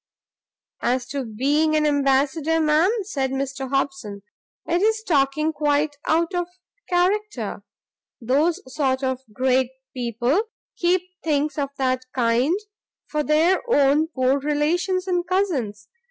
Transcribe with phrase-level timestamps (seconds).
[0.81, 4.23] "As to being an Ambassador, ma'am," said Mr Hobson,
[4.65, 6.47] "it's talking quite out of
[6.89, 7.61] character.
[8.19, 10.41] Those sort of great people
[10.75, 12.57] keep things of that kind
[13.05, 15.87] for their own poor relations and cousins.